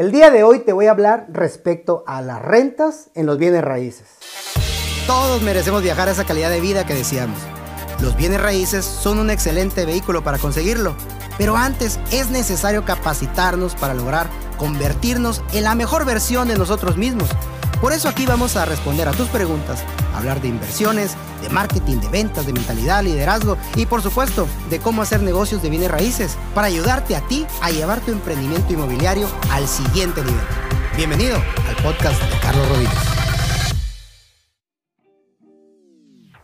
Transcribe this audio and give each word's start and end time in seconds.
El 0.00 0.12
día 0.12 0.30
de 0.30 0.44
hoy 0.44 0.60
te 0.60 0.72
voy 0.72 0.86
a 0.86 0.92
hablar 0.92 1.26
respecto 1.30 2.04
a 2.06 2.22
las 2.22 2.40
rentas 2.40 3.10
en 3.14 3.26
los 3.26 3.36
bienes 3.36 3.62
raíces. 3.62 4.06
Todos 5.06 5.42
merecemos 5.42 5.82
viajar 5.82 6.08
a 6.08 6.12
esa 6.12 6.24
calidad 6.24 6.48
de 6.48 6.62
vida 6.62 6.86
que 6.86 6.94
deseamos. 6.94 7.38
Los 8.00 8.16
bienes 8.16 8.40
raíces 8.40 8.82
son 8.82 9.18
un 9.18 9.28
excelente 9.28 9.84
vehículo 9.84 10.24
para 10.24 10.38
conseguirlo, 10.38 10.94
pero 11.36 11.54
antes 11.54 12.00
es 12.12 12.30
necesario 12.30 12.86
capacitarnos 12.86 13.74
para 13.74 13.92
lograr 13.92 14.30
convertirnos 14.56 15.42
en 15.52 15.64
la 15.64 15.74
mejor 15.74 16.06
versión 16.06 16.48
de 16.48 16.56
nosotros 16.56 16.96
mismos. 16.96 17.28
Por 17.80 17.94
eso 17.94 18.10
aquí 18.10 18.26
vamos 18.26 18.56
a 18.56 18.66
responder 18.66 19.08
a 19.08 19.12
tus 19.12 19.28
preguntas, 19.28 19.82
hablar 20.14 20.42
de 20.42 20.48
inversiones, 20.48 21.16
de 21.40 21.48
marketing, 21.48 21.96
de 21.96 22.08
ventas, 22.08 22.44
de 22.44 22.52
mentalidad, 22.52 23.02
liderazgo 23.02 23.56
y 23.74 23.86
por 23.86 24.02
supuesto 24.02 24.46
de 24.68 24.78
cómo 24.80 25.00
hacer 25.00 25.22
negocios 25.22 25.62
de 25.62 25.70
bienes 25.70 25.90
raíces 25.90 26.36
para 26.54 26.66
ayudarte 26.66 27.16
a 27.16 27.26
ti 27.26 27.46
a 27.62 27.70
llevar 27.70 28.00
tu 28.00 28.12
emprendimiento 28.12 28.74
inmobiliario 28.74 29.28
al 29.50 29.66
siguiente 29.66 30.20
nivel. 30.22 30.44
Bienvenido 30.94 31.36
al 31.36 31.76
podcast 31.82 32.22
de 32.22 32.38
Carlos 32.40 32.68
Rodríguez. 32.68 32.98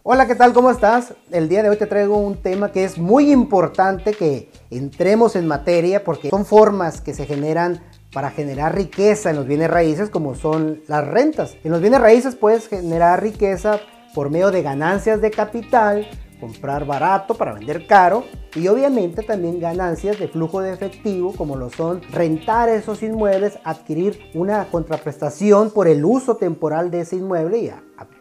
Hola, 0.03 0.27
¿qué 0.27 0.37
tal? 0.37 0.55
¿Cómo 0.55 0.71
estás? 0.71 1.15
El 1.31 1.51
día 1.51 1.63
de 1.63 1.69
hoy 1.69 1.77
te 1.77 1.87
traigo 1.87 2.17
un 2.17 2.37
tema 2.37 2.73
que 2.73 2.85
es 2.85 2.97
muy 2.97 3.31
importante 3.31 4.15
que 4.15 4.51
entremos 4.71 5.37
en 5.37 5.47
materia 5.47 6.03
porque 6.03 6.31
son 6.31 6.47
formas 6.47 7.03
que 7.03 7.13
se 7.13 7.27
generan 7.27 7.83
para 8.13 8.31
generar 8.31 8.75
riqueza 8.75 9.31
en 9.31 9.37
los 9.37 9.47
bienes 9.47 9.71
raíces 9.71 10.11
como 10.11 10.35
son 10.35 10.83
las 10.89 11.07
rentas. 11.07 11.57
En 11.65 11.73
los 11.73 11.81
bienes 11.81 12.01
raíces 12.01 12.35
puedes 12.35 12.69
generar 12.69 13.23
riqueza 13.23 13.81
por 14.15 14.31
medio 14.31 14.51
de 14.51 14.63
ganancias 14.63 15.21
de 15.21 15.31
capital, 15.31 16.09
comprar 16.41 16.87
barato 16.87 17.35
para 17.35 17.53
vender 17.53 17.87
caro 17.87 18.25
y 18.55 18.69
obviamente 18.69 19.23
también 19.23 19.61
ganancias 19.61 20.19
de 20.19 20.29
flujo 20.29 20.61
de 20.61 20.73
efectivo 20.73 21.33
como 21.37 21.57
lo 21.57 21.71
son 21.71 22.01
rentar 22.11 22.69
esos 22.69 23.03
inmuebles, 23.03 23.59
adquirir 23.65 24.19
una 24.35 24.67
contraprestación 24.71 25.71
por 25.71 25.89
el 25.89 26.05
uso 26.05 26.37
temporal 26.37 26.91
de 26.91 27.01
ese 27.01 27.17
inmueble 27.17 27.59
y 27.59 27.71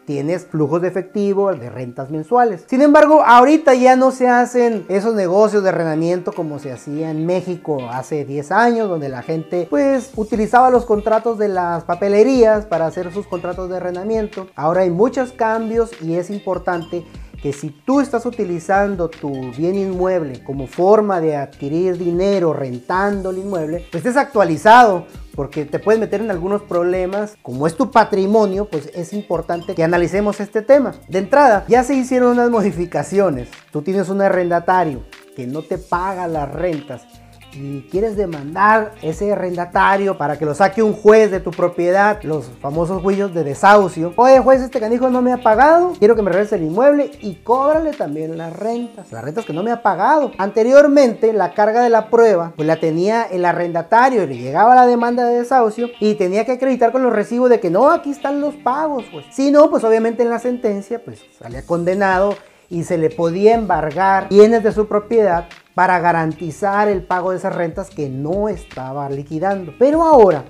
tienes 0.06 0.46
flujos 0.46 0.80
de 0.80 0.88
efectivo, 0.88 1.52
de 1.52 1.68
rentas 1.68 2.10
mensuales. 2.10 2.64
Sin 2.68 2.80
embargo, 2.80 3.22
ahorita 3.26 3.74
ya 3.74 3.96
no 3.96 4.12
se 4.12 4.28
hacen 4.28 4.86
esos 4.88 5.14
negocios 5.14 5.62
de 5.62 5.68
arrendamiento 5.70 6.32
como 6.32 6.58
se 6.58 6.72
hacía 6.72 7.10
en 7.10 7.26
México 7.26 7.78
hace 7.90 8.24
10 8.24 8.52
años, 8.52 8.88
donde 8.88 9.08
la 9.08 9.22
gente 9.22 9.66
pues 9.68 10.12
utilizaba 10.16 10.70
los 10.70 10.86
contratos 10.86 11.38
de 11.38 11.48
las 11.48 11.84
papelerías 11.84 12.66
para 12.66 12.86
hacer 12.86 13.12
sus 13.12 13.26
contratos 13.26 13.68
de 13.68 13.76
arrendamiento. 13.76 14.46
Ahora 14.54 14.82
hay 14.82 14.90
muchos 14.90 15.32
cambios 15.32 15.90
y 16.00 16.14
es 16.14 16.30
importante 16.30 17.04
que 17.40 17.52
si 17.52 17.70
tú 17.70 18.00
estás 18.00 18.26
utilizando 18.26 19.08
tu 19.08 19.52
bien 19.52 19.74
inmueble 19.74 20.42
como 20.42 20.66
forma 20.66 21.20
de 21.20 21.36
adquirir 21.36 21.98
dinero 21.98 22.52
rentando 22.52 23.30
el 23.30 23.38
inmueble, 23.38 23.86
pues 23.90 24.04
estés 24.04 24.16
actualizado 24.16 25.06
porque 25.34 25.66
te 25.66 25.78
puedes 25.78 26.00
meter 26.00 26.20
en 26.20 26.30
algunos 26.30 26.62
problemas. 26.62 27.36
Como 27.42 27.66
es 27.66 27.76
tu 27.76 27.90
patrimonio, 27.90 28.64
pues 28.64 28.90
es 28.94 29.12
importante 29.12 29.74
que 29.74 29.84
analicemos 29.84 30.40
este 30.40 30.62
tema. 30.62 30.94
De 31.08 31.18
entrada, 31.18 31.64
ya 31.68 31.84
se 31.84 31.94
hicieron 31.94 32.32
unas 32.32 32.50
modificaciones. 32.56 33.48
Tú 33.70 33.82
tienes 33.82 34.08
un 34.08 34.22
arrendatario 34.22 35.04
que 35.36 35.46
no 35.46 35.62
te 35.62 35.78
paga 35.78 36.26
las 36.26 36.50
rentas 36.50 37.02
y 37.52 37.82
quieres 37.90 38.16
demandar 38.16 38.92
ese 39.02 39.32
arrendatario 39.32 40.18
para 40.18 40.38
que 40.38 40.44
lo 40.44 40.54
saque 40.54 40.82
un 40.82 40.92
juez 40.92 41.30
de 41.30 41.40
tu 41.40 41.50
propiedad, 41.50 42.22
los 42.22 42.50
famosos 42.60 43.02
juicios 43.02 43.32
de 43.34 43.44
desahucio. 43.44 44.12
Oye, 44.16 44.40
juez, 44.40 44.60
este 44.60 44.80
canijo 44.80 45.10
no 45.10 45.22
me 45.22 45.32
ha 45.32 45.38
pagado, 45.38 45.92
quiero 45.98 46.16
que 46.16 46.22
me 46.22 46.30
regrese 46.30 46.56
el 46.56 46.64
inmueble 46.64 47.10
y 47.20 47.36
cóbrale 47.36 47.92
también 47.92 48.36
las 48.36 48.54
rentas, 48.54 49.10
las 49.12 49.24
rentas 49.24 49.44
que 49.44 49.52
no 49.52 49.62
me 49.62 49.70
ha 49.70 49.82
pagado. 49.82 50.32
Anteriormente, 50.38 51.32
la 51.32 51.54
carga 51.54 51.82
de 51.82 51.90
la 51.90 52.10
prueba, 52.10 52.52
pues 52.56 52.66
la 52.66 52.76
tenía 52.76 53.24
el 53.24 53.44
arrendatario 53.44 54.24
y 54.24 54.26
le 54.26 54.38
llegaba 54.38 54.74
la 54.74 54.86
demanda 54.86 55.24
de 55.24 55.38
desahucio 55.38 55.88
y 56.00 56.14
tenía 56.14 56.44
que 56.44 56.52
acreditar 56.52 56.92
con 56.92 57.02
los 57.02 57.12
recibos 57.12 57.50
de 57.50 57.60
que 57.60 57.70
no, 57.70 57.90
aquí 57.90 58.10
están 58.10 58.40
los 58.40 58.54
pagos, 58.54 59.04
pues. 59.10 59.24
Si 59.32 59.50
no, 59.50 59.70
pues 59.70 59.84
obviamente 59.84 60.22
en 60.22 60.30
la 60.30 60.38
sentencia, 60.38 61.02
pues 61.04 61.24
salía 61.38 61.64
condenado 61.64 62.34
y 62.70 62.84
se 62.84 62.98
le 62.98 63.10
podía 63.10 63.54
embargar 63.54 64.28
bienes 64.28 64.62
de 64.62 64.72
su 64.72 64.86
propiedad 64.88 65.48
para 65.74 65.98
garantizar 65.98 66.88
el 66.88 67.04
pago 67.04 67.30
de 67.30 67.36
esas 67.36 67.54
rentas 67.54 67.90
que 67.90 68.08
no 68.08 68.48
estaba 68.48 69.08
liquidando. 69.10 69.72
Pero 69.78 70.02
ahora, 70.02 70.44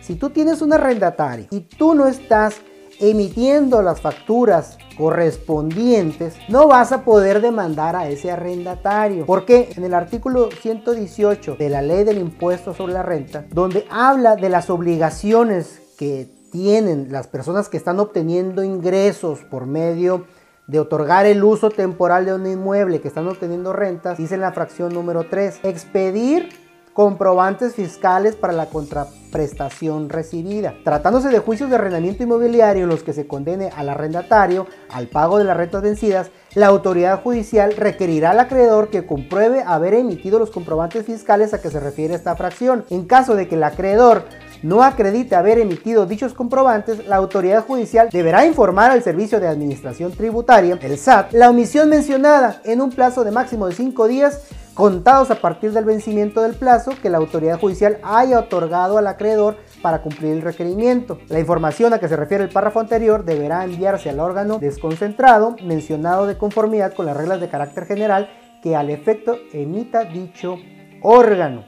si 0.00 0.16
tú 0.16 0.30
tienes 0.30 0.62
un 0.62 0.72
arrendatario 0.72 1.46
y 1.50 1.60
tú 1.60 1.94
no 1.94 2.06
estás 2.06 2.56
emitiendo 3.00 3.82
las 3.82 4.00
facturas 4.00 4.78
correspondientes, 4.96 6.34
no 6.48 6.68
vas 6.68 6.92
a 6.92 7.04
poder 7.04 7.40
demandar 7.40 7.96
a 7.96 8.08
ese 8.08 8.30
arrendatario. 8.30 9.26
Porque 9.26 9.70
en 9.76 9.84
el 9.84 9.94
artículo 9.94 10.48
118 10.50 11.56
de 11.56 11.68
la 11.68 11.82
ley 11.82 12.04
del 12.04 12.18
impuesto 12.18 12.74
sobre 12.74 12.94
la 12.94 13.02
renta, 13.02 13.44
donde 13.50 13.86
habla 13.90 14.36
de 14.36 14.48
las 14.48 14.70
obligaciones 14.70 15.80
que 15.98 16.28
tienen 16.50 17.08
las 17.10 17.26
personas 17.26 17.68
que 17.68 17.76
están 17.76 18.00
obteniendo 18.00 18.64
ingresos 18.64 19.40
por 19.50 19.66
medio 19.66 20.26
de 20.66 20.80
otorgar 20.80 21.26
el 21.26 21.44
uso 21.44 21.70
temporal 21.70 22.24
de 22.26 22.34
un 22.34 22.46
inmueble 22.46 23.00
que 23.00 23.08
están 23.08 23.28
obteniendo 23.28 23.72
rentas, 23.72 24.18
dice 24.18 24.34
en 24.34 24.40
la 24.40 24.52
fracción 24.52 24.92
número 24.92 25.24
3, 25.28 25.60
expedir 25.62 26.48
comprobantes 26.96 27.74
fiscales 27.74 28.36
para 28.36 28.54
la 28.54 28.70
contraprestación 28.70 30.08
recibida. 30.08 30.72
Tratándose 30.82 31.28
de 31.28 31.40
juicios 31.40 31.68
de 31.68 31.76
arrendamiento 31.76 32.22
inmobiliario 32.22 32.84
en 32.84 32.88
los 32.88 33.02
que 33.02 33.12
se 33.12 33.26
condene 33.26 33.70
al 33.76 33.90
arrendatario 33.90 34.66
al 34.88 35.06
pago 35.08 35.36
de 35.36 35.44
las 35.44 35.58
rentas 35.58 35.82
vencidas, 35.82 36.30
la 36.54 36.68
autoridad 36.68 37.22
judicial 37.22 37.76
requerirá 37.76 38.30
al 38.30 38.40
acreedor 38.40 38.88
que 38.88 39.04
compruebe 39.04 39.62
haber 39.62 39.92
emitido 39.92 40.38
los 40.38 40.50
comprobantes 40.50 41.04
fiscales 41.04 41.52
a 41.52 41.60
que 41.60 41.68
se 41.68 41.80
refiere 41.80 42.14
esta 42.14 42.34
fracción. 42.34 42.86
En 42.88 43.04
caso 43.04 43.36
de 43.36 43.46
que 43.46 43.56
el 43.56 43.64
acreedor 43.64 44.24
no 44.66 44.82
acredite 44.82 45.36
haber 45.36 45.60
emitido 45.60 46.06
dichos 46.06 46.34
comprobantes, 46.34 47.06
la 47.06 47.16
autoridad 47.16 47.64
judicial 47.64 48.08
deberá 48.10 48.44
informar 48.44 48.90
al 48.90 49.00
Servicio 49.00 49.38
de 49.38 49.46
Administración 49.46 50.10
Tributaria, 50.10 50.76
el 50.82 50.98
SAT, 50.98 51.32
la 51.34 51.50
omisión 51.50 51.88
mencionada 51.88 52.60
en 52.64 52.80
un 52.80 52.90
plazo 52.90 53.22
de 53.22 53.30
máximo 53.30 53.68
de 53.68 53.74
5 53.74 54.08
días 54.08 54.42
contados 54.74 55.30
a 55.30 55.36
partir 55.36 55.72
del 55.72 55.84
vencimiento 55.84 56.42
del 56.42 56.54
plazo 56.54 56.90
que 57.00 57.10
la 57.10 57.18
autoridad 57.18 57.60
judicial 57.60 57.98
haya 58.02 58.40
otorgado 58.40 58.98
al 58.98 59.06
acreedor 59.06 59.56
para 59.82 60.02
cumplir 60.02 60.32
el 60.32 60.42
requerimiento. 60.42 61.20
La 61.28 61.38
información 61.38 61.94
a 61.94 62.00
que 62.00 62.08
se 62.08 62.16
refiere 62.16 62.42
el 62.42 62.50
párrafo 62.50 62.80
anterior 62.80 63.24
deberá 63.24 63.64
enviarse 63.64 64.10
al 64.10 64.18
órgano 64.18 64.58
desconcentrado 64.58 65.54
mencionado 65.62 66.26
de 66.26 66.36
conformidad 66.36 66.92
con 66.92 67.06
las 67.06 67.16
reglas 67.16 67.40
de 67.40 67.48
carácter 67.48 67.86
general 67.86 68.28
que 68.62 68.74
al 68.74 68.90
efecto 68.90 69.38
emita 69.52 70.02
dicho 70.02 70.56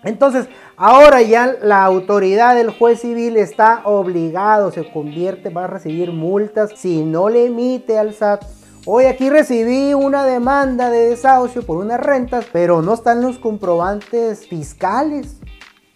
Entonces, 0.02 0.48
ahora 0.76 1.22
ya 1.22 1.54
la 1.62 1.84
autoridad 1.84 2.56
del 2.56 2.70
juez 2.70 3.00
civil 3.00 3.36
está 3.36 3.82
obligado, 3.84 4.72
se 4.72 4.90
convierte, 4.90 5.48
va 5.50 5.64
a 5.64 5.68
recibir 5.68 6.12
multas 6.12 6.72
si 6.74 7.04
no 7.04 7.28
le 7.28 7.46
emite 7.46 7.98
al 7.98 8.14
SAT. 8.14 8.44
Hoy 8.84 9.04
aquí 9.04 9.30
recibí 9.30 9.94
una 9.94 10.24
demanda 10.24 10.90
de 10.90 11.10
desahucio 11.10 11.64
por 11.64 11.76
unas 11.76 12.00
rentas, 12.00 12.46
pero 12.52 12.82
no 12.82 12.94
están 12.94 13.22
los 13.22 13.38
comprobantes 13.38 14.48
fiscales 14.48 15.36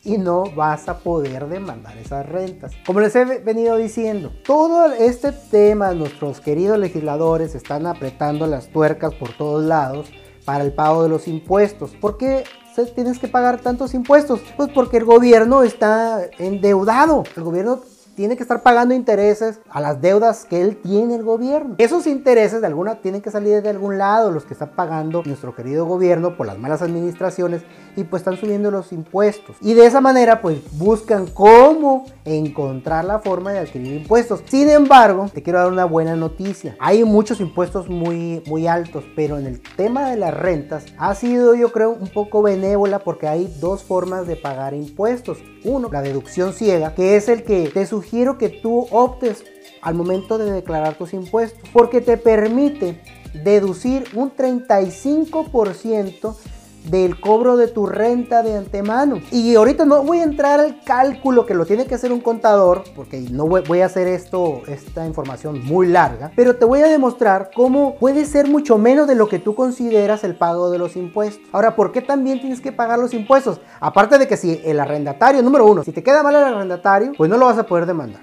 y 0.04 0.19
no 0.19 0.44
vas 0.54 0.88
a 0.88 0.98
poder 0.98 1.48
demandar 1.48 1.98
esas 1.98 2.24
rentas. 2.26 2.72
Como 2.86 3.00
les 3.00 3.16
he 3.16 3.24
venido 3.24 3.76
diciendo, 3.76 4.30
todo 4.44 4.92
este 4.92 5.32
tema 5.32 5.92
nuestros 5.94 6.41
queridos 6.41 6.78
legisladores 6.78 7.56
están 7.56 7.86
apretando 7.86 8.47
las 8.47 8.69
tuercas 8.69 9.14
por 9.14 9.32
todos 9.32 9.64
lados 9.64 10.12
para 10.44 10.62
el 10.62 10.72
pago 10.72 11.03
de 11.03 11.09
los 11.09 11.26
impuestos. 11.26 11.92
¿Por 11.92 12.19
qué 12.19 12.44
tienes 12.94 13.19
que 13.19 13.28
pagar 13.28 13.60
tantos 13.60 13.94
impuestos? 13.94 14.41
Pues 14.56 14.71
porque 14.71 14.99
el 14.99 15.05
gobierno 15.05 15.62
está 15.62 16.28
endeudado. 16.38 17.25
El 17.37 17.43
gobierno 17.44 17.81
tiene 18.15 18.37
que 18.37 18.43
estar 18.43 18.62
pagando 18.62 18.95
intereses 18.95 19.61
a 19.71 19.81
las 19.81 20.00
deudas 20.00 20.45
que 20.45 20.61
él 20.61 20.77
tiene 20.77 21.15
el 21.15 21.23
gobierno. 21.23 21.77
Esos 21.78 22.06
intereses 22.06 22.61
de 22.61 22.67
alguna 22.67 22.97
tienen 22.97 23.23
que 23.23 23.31
salir 23.31 23.62
de 23.62 23.69
algún 23.69 23.99
lado, 23.99 24.31
los 24.31 24.45
que 24.45 24.55
están 24.55 24.71
pagando 24.71 25.23
nuestro 25.25 25.55
querido 25.55 25.87
gobierno 25.87 26.37
por 26.37 26.47
las 26.47 26.59
malas 26.59 26.83
administraciones 26.83 27.62
y 27.97 28.05
pues 28.05 28.21
están 28.21 28.37
subiendo 28.37 28.71
los 28.71 28.93
impuestos. 28.93 29.56
Y 29.61 29.75
de 29.75 29.87
esa 29.87 30.01
manera 30.01 30.41
pues 30.41 30.59
buscan 30.78 31.27
cómo 31.27 32.06
encontrar 32.25 33.04
la 33.04 33.19
forma 33.19 33.53
de 33.53 33.60
adquirir 33.60 33.95
impuestos. 33.95 34.42
Sin 34.47 34.69
embargo, 34.71 35.31
te 35.33 35.42
quiero 35.42 35.59
dar 35.59 35.72
una 35.72 35.84
buena 35.84 36.16
noticia. 36.16 36.77
Hay 36.78 37.04
muchos 37.04 37.41
impuestos 37.41 37.89
muy, 37.89 38.42
muy 38.47 38.66
altos, 38.66 39.04
pero 39.16 39.39
en 39.39 39.47
el 39.47 39.60
tema 39.77 40.10
de 40.10 40.16
las 40.16 40.34
rentas 40.34 40.84
ha 40.98 41.15
sido 41.15 41.54
yo 41.54 41.72
creo 41.72 41.91
un 41.91 42.09
poco 42.09 42.42
benévola 42.42 43.01
porque 43.01 43.28
hay 43.28 43.53
dos 43.60 43.83
formas 43.83 44.27
de 44.27 44.36
pagar 44.36 44.75
impuestos. 44.75 45.39
Uno, 45.65 45.89
la 45.92 46.03
deducción 46.03 46.53
ciega, 46.53 46.95
que 46.95 47.16
es 47.16 47.28
el 47.28 47.45
que 47.45 47.71
te 47.72 47.86
sugiero 48.03 48.39
que 48.39 48.49
tú 48.49 48.89
optes 48.91 49.45
al 49.81 49.95
momento 49.95 50.39
de 50.39 50.51
declarar 50.51 50.97
tus 50.97 51.13
impuestos, 51.13 51.60
porque 51.72 52.01
te 52.01 52.16
permite 52.16 53.01
deducir 53.45 54.07
un 54.15 54.34
35% 54.34 56.34
del 56.84 57.21
cobro 57.21 57.57
de 57.57 57.69
tu 57.69 57.87
renta 57.87 58.43
de 58.43 58.57
antemano. 58.57 59.21
Y 59.31 59.55
ahorita 59.55 59.84
no 59.84 60.03
voy 60.03 60.19
a 60.19 60.25
entrar 60.25 60.61
al 60.61 60.81
cálculo 60.83 61.47
que 61.47 61.55
lo 61.55 61.67
tiene 61.67 61.87
que 61.87 61.95
hacer 61.95 62.13
un 62.13 62.21
contador, 62.21 62.84
porque 62.95 63.21
no 63.31 63.47
voy, 63.47 63.81
a 63.81 63.87
hacer 63.87 64.09
esto, 64.09 64.63
esta 64.67 65.07
información 65.07 65.65
muy 65.65 65.87
larga, 65.87 66.33
pero 66.37 66.57
te 66.57 66.65
voy 66.65 66.81
a 66.81 66.89
demostrar 66.89 67.51
cómo 67.55 67.97
puede 67.97 68.25
ser 68.25 68.49
mucho 68.49 68.79
menos 68.79 69.07
de 69.07 69.15
lo 69.15 69.29
que 69.29 69.39
tú 69.39 69.55
consideras 69.55 70.25
el 70.25 70.37
pago 70.37 70.71
de 70.71 70.79
los 70.79 70.97
impuestos. 70.97 71.47
Ahora, 71.53 71.77
¿por 71.77 71.93
qué 71.93 72.01
también 72.01 72.41
tienes 72.41 72.61
que 72.61 72.73
pagar 72.73 72.99
los 72.99 73.15
impuestos? 73.15 73.61
Aparte 73.81 74.19
de 74.19 74.29
que 74.29 74.37
si 74.37 74.61
el 74.65 74.81
arrendatario, 74.81 75.43
número 75.43 75.67
uno, 75.67 75.83
si 75.84 75.93
te 75.93 76.03
queda 76.03 76.23
mal 76.23 76.34
el 76.34 76.45
arrendatario, 76.45 77.13
pues 77.17 77.31
no 77.31 77.37
lo 77.37 77.47
vas 77.47 77.59
a 77.59 77.67
poder 77.67 77.87
demandar. 77.87 78.23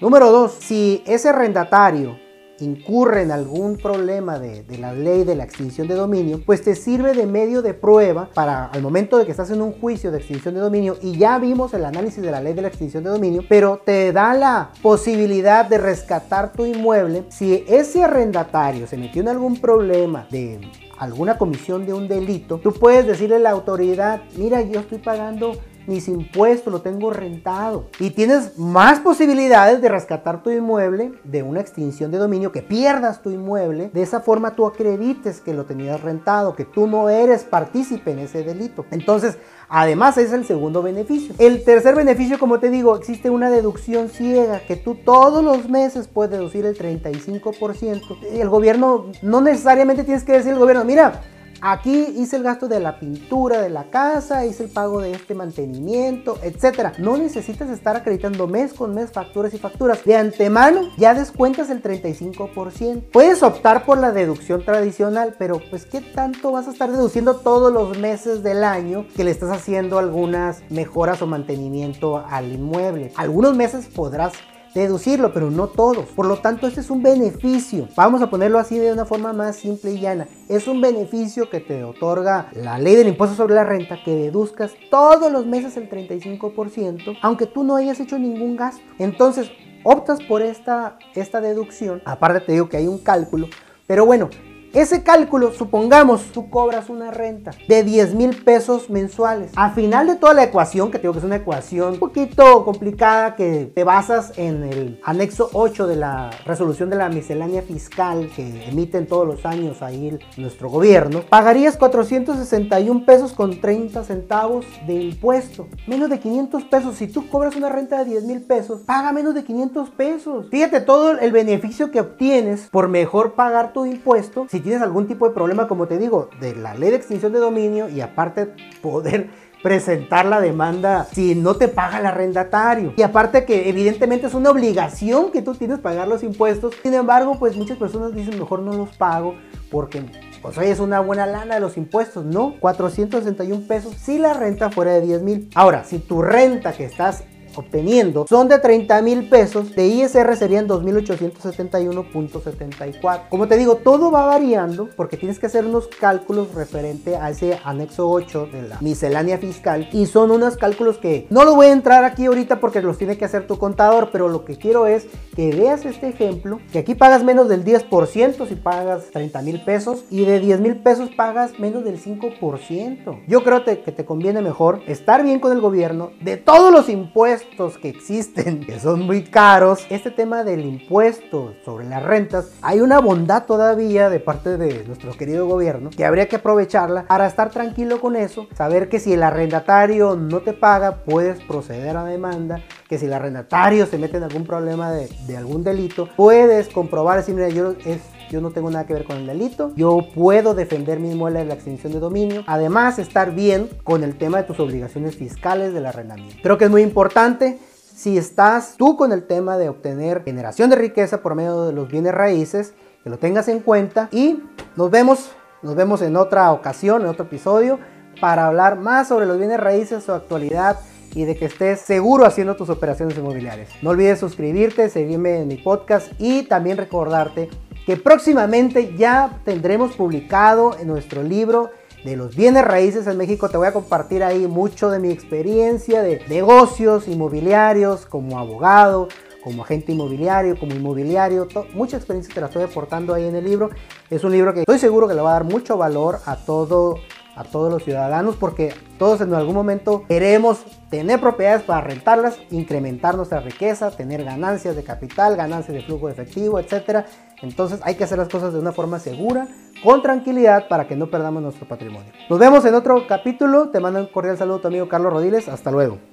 Número 0.00 0.32
dos, 0.32 0.56
si 0.58 1.02
ese 1.06 1.28
arrendatario 1.28 2.18
incurre 2.62 3.22
en 3.22 3.30
algún 3.30 3.76
problema 3.76 4.38
de, 4.38 4.64
la 4.78 4.92
ley 4.92 5.24
de 5.24 5.34
la 5.34 5.44
extinción 5.44 5.88
de 5.88 5.94
dominio, 5.94 6.40
pues 6.44 6.62
te 6.62 6.74
sirve 6.74 7.14
de 7.14 7.26
medio 7.26 7.62
de 7.62 7.74
prueba 7.74 8.28
para 8.32 8.66
al 8.66 8.82
momento 8.82 9.18
de 9.18 9.24
que 9.24 9.30
estás 9.30 9.50
en 9.50 9.62
un 9.62 9.72
juicio 9.72 10.10
de 10.10 10.18
extinción 10.18 10.54
de 10.54 10.60
dominio 10.60 10.96
y 11.02 11.18
ya 11.18 11.38
vimos 11.38 11.74
el 11.74 11.84
análisis 11.84 12.22
de 12.22 12.30
la 12.30 12.40
ley 12.40 12.54
de 12.54 12.62
la 12.62 12.68
extinción 12.68 13.04
de 13.04 13.10
dominio, 13.10 13.42
pero 13.48 13.80
te 13.84 14.12
da 14.12 14.34
la 14.34 14.70
posibilidad 14.82 15.66
de 15.66 15.78
rescatar 15.78 16.52
tu 16.52 16.64
inmueble 16.64 17.24
si 17.28 17.64
ese 17.68 18.04
arrendatario 18.04 18.86
se 18.86 18.96
metió 18.96 19.22
en 19.22 19.28
algún 19.28 19.60
problema 19.60 20.26
de 20.30 20.60
alguna 20.98 21.36
comisión 21.36 21.84
de 21.84 21.92
un 21.92 22.06
delito, 22.06 22.58
tú 22.58 22.72
puedes 22.72 23.06
decirle 23.06 23.36
a 23.36 23.40
la 23.40 23.50
autoridad, 23.50 24.22
mira, 24.36 24.62
yo 24.62 24.80
estoy 24.80 24.98
pagando 24.98 25.52
mis 25.86 26.08
impuestos, 26.08 26.72
lo 26.72 26.80
tengo 26.80 27.10
rentado. 27.12 27.88
Y 27.98 28.10
tienes 28.10 28.58
más 28.58 29.00
posibilidades 29.00 29.80
de 29.80 29.88
rescatar 29.88 30.42
tu 30.42 30.50
inmueble 30.50 31.12
de 31.24 31.42
una 31.42 31.60
extinción 31.60 32.10
de 32.10 32.18
dominio, 32.18 32.52
que 32.52 32.62
pierdas 32.62 33.22
tu 33.22 33.30
inmueble. 33.30 33.90
De 33.92 34.02
esa 34.02 34.20
forma 34.20 34.54
tú 34.54 34.66
acredites 34.66 35.40
que 35.40 35.54
lo 35.54 35.64
tenías 35.64 36.00
rentado, 36.00 36.54
que 36.54 36.64
tú 36.64 36.86
no 36.86 37.08
eres 37.08 37.44
partícipe 37.44 38.12
en 38.12 38.20
ese 38.20 38.42
delito. 38.42 38.84
Entonces, 38.90 39.38
además 39.68 40.18
es 40.18 40.32
el 40.32 40.44
segundo 40.44 40.82
beneficio. 40.82 41.34
El 41.38 41.64
tercer 41.64 41.94
beneficio, 41.94 42.38
como 42.38 42.60
te 42.60 42.70
digo, 42.70 42.96
existe 42.96 43.30
una 43.30 43.50
deducción 43.50 44.08
ciega 44.08 44.60
que 44.60 44.76
tú 44.76 44.96
todos 44.96 45.42
los 45.42 45.68
meses 45.68 46.08
puedes 46.08 46.32
deducir 46.32 46.66
el 46.66 46.76
35%. 46.76 48.18
El 48.32 48.48
gobierno, 48.48 49.06
no 49.22 49.40
necesariamente 49.40 50.04
tienes 50.04 50.24
que 50.24 50.32
decir 50.32 50.52
al 50.52 50.58
gobierno, 50.58 50.84
mira, 50.84 51.22
Aquí 51.64 52.06
hice 52.16 52.34
el 52.34 52.42
gasto 52.42 52.66
de 52.66 52.80
la 52.80 52.98
pintura 52.98 53.62
de 53.62 53.70
la 53.70 53.84
casa, 53.84 54.44
hice 54.44 54.64
el 54.64 54.70
pago 54.70 55.00
de 55.00 55.12
este 55.12 55.36
mantenimiento, 55.36 56.36
etcétera. 56.42 56.92
No 56.98 57.16
necesitas 57.16 57.70
estar 57.70 57.94
acreditando 57.94 58.48
mes 58.48 58.74
con 58.74 58.92
mes 58.92 59.12
facturas 59.12 59.54
y 59.54 59.58
facturas. 59.58 60.04
De 60.04 60.16
antemano 60.16 60.90
ya 60.98 61.14
descuentas 61.14 61.70
el 61.70 61.80
35%. 61.80 63.04
Puedes 63.12 63.44
optar 63.44 63.84
por 63.84 63.98
la 63.98 64.10
deducción 64.10 64.64
tradicional, 64.64 65.36
pero 65.38 65.60
pues 65.70 65.86
¿qué 65.86 66.00
tanto 66.00 66.50
vas 66.50 66.66
a 66.66 66.72
estar 66.72 66.90
deduciendo 66.90 67.36
todos 67.36 67.72
los 67.72 67.96
meses 67.96 68.42
del 68.42 68.64
año 68.64 69.06
que 69.14 69.22
le 69.22 69.30
estás 69.30 69.52
haciendo 69.52 70.00
algunas 70.00 70.68
mejoras 70.68 71.22
o 71.22 71.28
mantenimiento 71.28 72.26
al 72.28 72.50
inmueble? 72.50 73.12
Algunos 73.14 73.54
meses 73.54 73.86
podrás 73.86 74.32
deducirlo, 74.74 75.32
pero 75.32 75.50
no 75.50 75.68
todos. 75.68 76.06
Por 76.06 76.26
lo 76.26 76.38
tanto, 76.38 76.66
este 76.66 76.80
es 76.80 76.90
un 76.90 77.02
beneficio. 77.02 77.88
Vamos 77.96 78.22
a 78.22 78.30
ponerlo 78.30 78.58
así 78.58 78.78
de 78.78 78.92
una 78.92 79.04
forma 79.04 79.32
más 79.32 79.56
simple 79.56 79.92
y 79.92 80.00
llana. 80.00 80.28
Es 80.48 80.66
un 80.68 80.80
beneficio 80.80 81.50
que 81.50 81.60
te 81.60 81.84
otorga 81.84 82.48
la 82.54 82.78
ley 82.78 82.94
del 82.94 83.08
impuesto 83.08 83.36
sobre 83.36 83.54
la 83.54 83.64
renta 83.64 84.02
que 84.04 84.14
deduzcas 84.14 84.72
todos 84.90 85.30
los 85.30 85.46
meses 85.46 85.76
el 85.76 85.88
35%, 85.88 87.18
aunque 87.22 87.46
tú 87.46 87.64
no 87.64 87.76
hayas 87.76 88.00
hecho 88.00 88.18
ningún 88.18 88.56
gasto. 88.56 88.82
Entonces, 88.98 89.50
optas 89.84 90.20
por 90.22 90.42
esta, 90.42 90.98
esta 91.14 91.40
deducción. 91.40 92.02
Aparte 92.04 92.40
te 92.40 92.52
digo 92.52 92.68
que 92.68 92.76
hay 92.76 92.86
un 92.86 92.98
cálculo. 92.98 93.48
Pero 93.86 94.06
bueno, 94.06 94.30
ese 94.72 95.02
cálculo, 95.02 95.52
supongamos, 95.52 96.22
tú 96.32 96.48
cobras 96.48 96.88
una 96.88 97.10
renta 97.10 97.50
de 97.68 97.82
10 97.82 98.14
mil 98.14 98.42
pesos 98.42 98.88
mensuales. 98.88 99.52
Al 99.54 99.72
final 99.74 100.06
de 100.06 100.16
toda 100.16 100.34
la 100.34 100.44
ecuación, 100.44 100.90
que 100.90 100.98
tengo 100.98 101.12
que 101.12 101.18
es 101.18 101.24
una 101.24 101.36
ecuación 101.36 101.94
un 101.94 101.98
poquito 101.98 102.64
complicada, 102.64 103.36
que 103.36 103.70
te 103.74 103.84
basas 103.84 104.32
en 104.38 104.62
el 104.62 105.00
anexo 105.04 105.50
8 105.52 105.86
de 105.86 105.96
la 105.96 106.30
resolución 106.46 106.88
de 106.88 106.96
la 106.96 107.08
miscelánea 107.08 107.62
fiscal 107.62 108.30
que 108.34 108.68
emiten 108.68 109.06
todos 109.06 109.26
los 109.26 109.44
años 109.44 109.82
ahí 109.82 110.18
nuestro 110.36 110.70
gobierno, 110.70 111.22
pagarías 111.28 111.76
461 111.76 113.04
pesos 113.04 113.32
con 113.32 113.60
30 113.60 114.04
centavos 114.04 114.64
de 114.86 114.94
impuesto. 114.94 115.68
Menos 115.86 116.08
de 116.08 116.18
500 116.18 116.64
pesos. 116.64 116.96
Si 116.96 117.08
tú 117.08 117.28
cobras 117.28 117.56
una 117.56 117.68
renta 117.68 117.98
de 117.98 118.06
10 118.06 118.24
mil 118.24 118.42
pesos, 118.42 118.80
paga 118.80 119.12
menos 119.12 119.34
de 119.34 119.44
500 119.44 119.90
pesos. 119.90 120.46
Fíjate 120.50 120.80
todo 120.80 121.18
el 121.18 121.32
beneficio 121.32 121.90
que 121.90 122.00
obtienes 122.00 122.68
por 122.70 122.88
mejor 122.88 123.34
pagar 123.34 123.72
tu 123.72 123.84
impuesto. 123.84 124.46
Si 124.48 124.61
tienes 124.62 124.82
algún 124.82 125.06
tipo 125.06 125.28
de 125.28 125.34
problema, 125.34 125.68
como 125.68 125.86
te 125.86 125.98
digo, 125.98 126.30
de 126.40 126.54
la 126.54 126.74
ley 126.74 126.90
de 126.90 126.96
extinción 126.96 127.32
de 127.32 127.38
dominio 127.38 127.88
y 127.88 128.00
aparte 128.00 128.54
poder 128.80 129.30
presentar 129.62 130.26
la 130.26 130.40
demanda 130.40 131.06
si 131.12 131.34
no 131.34 131.54
te 131.54 131.68
paga 131.68 131.98
el 132.00 132.06
arrendatario. 132.06 132.94
Y 132.96 133.02
aparte 133.02 133.44
que 133.44 133.68
evidentemente 133.68 134.26
es 134.26 134.34
una 134.34 134.50
obligación 134.50 135.30
que 135.30 135.42
tú 135.42 135.54
tienes 135.54 135.78
pagar 135.78 136.08
los 136.08 136.22
impuestos. 136.22 136.74
Sin 136.82 136.94
embargo, 136.94 137.38
pues 137.38 137.56
muchas 137.56 137.78
personas 137.78 138.14
dicen 138.14 138.38
mejor 138.38 138.60
no 138.60 138.72
los 138.72 138.96
pago 138.96 139.34
porque 139.70 140.02
pues 140.42 140.58
hoy 140.58 140.66
es 140.66 140.80
una 140.80 140.98
buena 140.98 141.26
lana 141.26 141.54
de 141.54 141.60
los 141.60 141.76
impuestos. 141.76 142.24
No, 142.24 142.56
461 142.58 143.66
pesos 143.68 143.94
si 143.94 144.18
la 144.18 144.34
renta 144.34 144.70
fuera 144.70 144.92
de 144.92 145.00
10 145.02 145.22
mil. 145.22 145.50
Ahora, 145.54 145.84
si 145.84 145.98
tu 145.98 146.22
renta 146.22 146.72
que 146.72 146.84
estás 146.84 147.22
obteniendo 147.56 148.26
son 148.28 148.48
de 148.48 148.58
30 148.58 149.00
mil 149.02 149.28
pesos, 149.28 149.74
de 149.74 149.86
ISR 149.86 150.36
serían 150.36 150.68
2.871.74. 150.68 153.28
Como 153.28 153.48
te 153.48 153.56
digo, 153.56 153.76
todo 153.76 154.10
va 154.10 154.26
variando 154.26 154.88
porque 154.96 155.16
tienes 155.16 155.38
que 155.38 155.46
hacer 155.46 155.64
unos 155.64 155.86
cálculos 155.88 156.54
referente 156.54 157.16
a 157.16 157.30
ese 157.30 157.58
anexo 157.64 158.10
8 158.10 158.48
de 158.52 158.62
la 158.62 158.78
miscelánea 158.80 159.38
fiscal 159.38 159.88
y 159.92 160.06
son 160.06 160.30
unos 160.30 160.56
cálculos 160.56 160.98
que 160.98 161.26
no 161.30 161.44
lo 161.44 161.54
voy 161.54 161.66
a 161.66 161.72
entrar 161.72 162.04
aquí 162.04 162.26
ahorita 162.26 162.60
porque 162.60 162.82
los 162.82 162.98
tiene 162.98 163.18
que 163.18 163.24
hacer 163.24 163.46
tu 163.46 163.58
contador, 163.58 164.10
pero 164.12 164.28
lo 164.28 164.44
que 164.44 164.56
quiero 164.56 164.86
es 164.86 165.06
que 165.34 165.54
veas 165.54 165.84
este 165.84 166.08
ejemplo, 166.08 166.60
que 166.72 166.80
aquí 166.80 166.94
pagas 166.94 167.24
menos 167.24 167.48
del 167.48 167.64
10% 167.64 168.48
si 168.48 168.54
pagas 168.56 169.04
30 169.12 169.42
mil 169.42 169.64
pesos 169.64 170.04
y 170.10 170.24
de 170.24 170.40
10 170.40 170.60
mil 170.60 170.76
pesos 170.76 171.10
pagas 171.16 171.58
menos 171.58 171.84
del 171.84 172.02
5%. 172.02 173.22
Yo 173.26 173.44
creo 173.44 173.64
que 173.64 173.76
te 173.76 174.04
conviene 174.04 174.42
mejor 174.42 174.82
estar 174.86 175.22
bien 175.22 175.40
con 175.40 175.52
el 175.52 175.60
gobierno 175.60 176.10
de 176.20 176.36
todos 176.36 176.72
los 176.72 176.88
impuestos 176.88 177.41
que 177.80 177.88
existen, 177.88 178.60
que 178.60 178.80
son 178.80 179.02
muy 179.02 179.22
caros, 179.22 179.86
este 179.90 180.10
tema 180.10 180.42
del 180.42 180.64
impuesto 180.64 181.54
sobre 181.64 181.86
las 181.86 182.02
rentas, 182.02 182.52
hay 182.62 182.80
una 182.80 182.98
bondad 182.98 183.44
todavía 183.44 184.10
de 184.10 184.20
parte 184.20 184.56
de 184.56 184.84
nuestro 184.84 185.12
querido 185.12 185.46
gobierno 185.46 185.90
que 185.90 186.04
habría 186.04 186.28
que 186.28 186.36
aprovecharla 186.36 187.06
para 187.06 187.26
estar 187.26 187.50
tranquilo 187.50 188.00
con 188.00 188.16
eso, 188.16 188.48
saber 188.56 188.88
que 188.88 189.00
si 189.00 189.12
el 189.12 189.22
arrendatario 189.22 190.16
no 190.16 190.40
te 190.40 190.52
paga, 190.52 191.04
puedes 191.04 191.40
proceder 191.44 191.96
a 191.96 192.04
demanda, 192.04 192.62
que 192.88 192.98
si 192.98 193.06
el 193.06 193.12
arrendatario 193.12 193.86
se 193.86 193.98
mete 193.98 194.16
en 194.16 194.24
algún 194.24 194.44
problema 194.44 194.90
de, 194.90 195.08
de 195.26 195.36
algún 195.36 195.62
delito, 195.62 196.08
puedes 196.16 196.68
comprobar, 196.68 197.18
decir, 197.18 197.34
mira, 197.34 197.48
yo 197.48 197.74
es 197.84 198.00
yo 198.32 198.40
no 198.40 198.50
tengo 198.50 198.70
nada 198.70 198.86
que 198.86 198.94
ver 198.94 199.04
con 199.04 199.18
el 199.18 199.26
delito, 199.26 199.72
yo 199.76 200.06
puedo 200.14 200.54
defender 200.54 200.98
mi 200.98 201.12
inmueble 201.12 201.40
de 201.40 201.44
la 201.44 201.54
extinción 201.54 201.92
de 201.92 202.00
dominio, 202.00 202.42
además 202.46 202.98
estar 202.98 203.34
bien 203.34 203.68
con 203.84 204.02
el 204.02 204.16
tema 204.16 204.38
de 204.38 204.44
tus 204.44 204.58
obligaciones 204.58 205.16
fiscales 205.16 205.74
del 205.74 205.84
arrendamiento. 205.84 206.38
Creo 206.42 206.56
que 206.56 206.64
es 206.64 206.70
muy 206.70 206.80
importante 206.80 207.58
si 207.94 208.16
estás 208.16 208.76
tú 208.78 208.96
con 208.96 209.12
el 209.12 209.26
tema 209.26 209.58
de 209.58 209.68
obtener 209.68 210.24
generación 210.24 210.70
de 210.70 210.76
riqueza 210.76 211.20
por 211.20 211.34
medio 211.34 211.64
de 211.64 211.74
los 211.74 211.90
bienes 211.90 212.14
raíces, 212.14 212.72
que 213.04 213.10
lo 213.10 213.18
tengas 213.18 213.48
en 213.48 213.60
cuenta 213.60 214.08
y 214.10 214.42
nos 214.76 214.90
vemos, 214.90 215.32
nos 215.60 215.76
vemos 215.76 216.00
en 216.00 216.16
otra 216.16 216.50
ocasión, 216.52 217.02
en 217.02 217.08
otro 217.08 217.26
episodio, 217.26 217.78
para 218.18 218.46
hablar 218.46 218.78
más 218.78 219.08
sobre 219.08 219.26
los 219.26 219.36
bienes 219.36 219.60
raíces, 219.60 220.04
su 220.04 220.12
actualidad 220.12 220.78
y 221.14 221.24
de 221.24 221.36
que 221.36 221.44
estés 221.44 221.80
seguro 221.82 222.24
haciendo 222.24 222.56
tus 222.56 222.70
operaciones 222.70 223.18
inmobiliarias. 223.18 223.68
No 223.82 223.90
olvides 223.90 224.20
suscribirte, 224.20 224.88
seguirme 224.88 225.40
en 225.40 225.48
mi 225.48 225.56
podcast 225.56 226.10
y 226.18 226.44
también 226.44 226.78
recordarte 226.78 227.50
que 227.86 227.96
próximamente 227.96 228.94
ya 228.96 229.40
tendremos 229.44 229.94
publicado 229.96 230.76
en 230.78 230.88
nuestro 230.88 231.22
libro 231.22 231.70
de 232.04 232.16
los 232.16 232.34
bienes 232.34 232.64
raíces 232.64 233.06
en 233.06 233.16
México. 233.16 233.48
Te 233.48 233.56
voy 233.56 233.68
a 233.68 233.72
compartir 233.72 234.24
ahí 234.24 234.46
mucho 234.46 234.90
de 234.90 234.98
mi 234.98 235.10
experiencia 235.10 236.02
de 236.02 236.22
negocios 236.28 237.08
inmobiliarios 237.08 238.06
como 238.06 238.38
abogado, 238.38 239.08
como 239.42 239.62
agente 239.62 239.92
inmobiliario, 239.92 240.58
como 240.58 240.74
inmobiliario. 240.74 241.48
Mucha 241.74 241.96
experiencia 241.96 242.32
te 242.34 242.40
la 242.40 242.46
estoy 242.46 242.62
aportando 242.62 243.14
ahí 243.14 243.26
en 243.26 243.36
el 243.36 243.44
libro. 243.44 243.70
Es 244.10 244.24
un 244.24 244.32
libro 244.32 244.54
que 244.54 244.60
estoy 244.60 244.78
seguro 244.78 245.08
que 245.08 245.14
le 245.14 245.20
va 245.20 245.30
a 245.30 245.34
dar 245.34 245.44
mucho 245.44 245.76
valor 245.76 246.20
a 246.26 246.36
todo 246.36 246.96
a 247.34 247.44
todos 247.44 247.72
los 247.72 247.84
ciudadanos 247.84 248.36
porque 248.36 248.74
todos 248.98 249.20
en 249.20 249.32
algún 249.34 249.54
momento 249.54 250.04
queremos 250.06 250.64
tener 250.90 251.20
propiedades 251.20 251.62
para 251.62 251.80
rentarlas, 251.80 252.38
incrementar 252.50 253.16
nuestra 253.16 253.40
riqueza, 253.40 253.90
tener 253.90 254.24
ganancias 254.24 254.76
de 254.76 254.84
capital, 254.84 255.36
ganancias 255.36 255.74
de 255.74 255.82
flujo 255.82 256.06
de 256.06 256.12
efectivo, 256.12 256.58
etc. 256.58 257.04
Entonces 257.40 257.80
hay 257.82 257.94
que 257.94 258.04
hacer 258.04 258.18
las 258.18 258.28
cosas 258.28 258.52
de 258.52 258.58
una 258.58 258.72
forma 258.72 258.98
segura, 258.98 259.48
con 259.82 260.02
tranquilidad 260.02 260.68
para 260.68 260.86
que 260.86 260.96
no 260.96 261.08
perdamos 261.08 261.42
nuestro 261.42 261.66
patrimonio. 261.66 262.12
Nos 262.28 262.38
vemos 262.38 262.64
en 262.64 262.74
otro 262.74 263.06
capítulo. 263.06 263.70
Te 263.70 263.80
mando 263.80 264.00
un 264.00 264.06
cordial 264.06 264.38
saludo 264.38 264.58
a 264.58 264.60
tu 264.60 264.68
amigo 264.68 264.88
Carlos 264.88 265.12
Rodiles. 265.12 265.48
Hasta 265.48 265.70
luego. 265.70 266.11